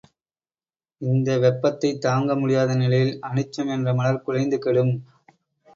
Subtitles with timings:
[1.01, 4.93] இந்த வெப்பத்தைத் தாங்க முடியாத நிலையில் அனிச்சம் என்ற மலர் குழைந்து கெடும்.